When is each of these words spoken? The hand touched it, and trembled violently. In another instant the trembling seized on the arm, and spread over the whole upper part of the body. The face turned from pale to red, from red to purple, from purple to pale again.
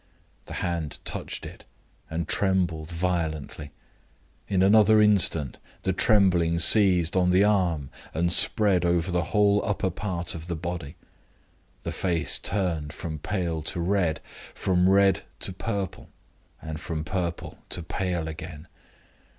The 0.45 0.53
hand 0.65 0.97
touched 1.05 1.45
it, 1.45 1.63
and 2.09 2.27
trembled 2.27 2.91
violently. 2.91 3.69
In 4.47 4.63
another 4.63 4.99
instant 4.99 5.59
the 5.83 5.93
trembling 5.93 6.57
seized 6.57 7.15
on 7.15 7.29
the 7.29 7.43
arm, 7.43 7.91
and 8.11 8.31
spread 8.33 8.83
over 8.83 9.11
the 9.11 9.25
whole 9.25 9.63
upper 9.63 9.91
part 9.91 10.33
of 10.33 10.47
the 10.47 10.55
body. 10.55 10.95
The 11.83 11.91
face 11.91 12.39
turned 12.39 12.93
from 12.93 13.19
pale 13.19 13.61
to 13.61 13.79
red, 13.79 14.21
from 14.55 14.89
red 14.89 15.21
to 15.41 15.53
purple, 15.53 16.09
from 16.77 17.03
purple 17.03 17.59
to 17.69 17.83
pale 17.83 18.27
again. 18.27 18.67